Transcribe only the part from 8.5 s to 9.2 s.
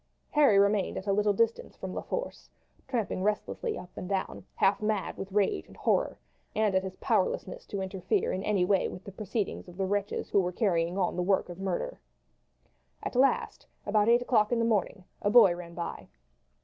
way with the